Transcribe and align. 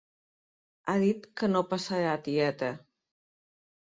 Ha 0.87 0.95
dit 1.03 1.27
que 1.41 1.49
no 1.53 1.63
passarà, 1.73 2.17
tieta. 2.29 2.75